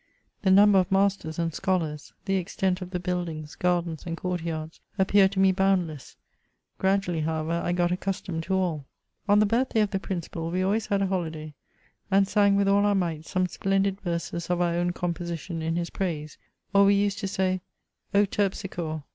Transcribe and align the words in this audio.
The 0.41 0.49
number 0.49 0.79
of 0.79 0.91
masters 0.91 1.37
and 1.37 1.53
scholars, 1.53 2.11
the 2.25 2.33
extent 2.33 2.81
of 2.81 2.89
the 2.89 2.99
buildings, 2.99 3.53
gardens, 3.53 4.03
and 4.07 4.17
court 4.17 4.41
yards 4.41 4.79
appeared 4.97 5.31
to 5.33 5.39
me 5.39 5.51
bound 5.51 5.85
less; 5.85 6.15
gradually, 6.79 7.19
however, 7.21 7.61
I 7.63 7.71
got 7.71 7.91
accustomed 7.91 8.41
to 8.45 8.55
all. 8.55 8.87
On 9.29 9.37
the 9.37 9.45
birthday 9.45 9.79
of 9.81 9.91
the 9.91 9.99
Principal, 9.99 10.49
we 10.49 10.63
always 10.63 10.87
had 10.87 11.03
a 11.03 11.05
hoUday, 11.07 11.53
and 12.09 12.27
sang 12.27 12.55
with 12.55 12.67
all 12.67 12.83
our 12.83 12.95
might 12.95 13.27
some 13.27 13.45
splendid 13.45 14.01
verses 14.01 14.49
of 14.49 14.59
our 14.59 14.73
own 14.73 14.89
compo 14.89 15.23
sition 15.25 15.61
in 15.61 15.75
his 15.75 15.91
praise, 15.91 16.39
or 16.73 16.83
we 16.85 16.95
used 16.95 17.19
to 17.19 17.27
say:" 17.27 17.61
Terpsichore! 18.15 19.03